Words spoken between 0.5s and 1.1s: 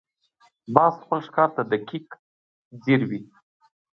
باز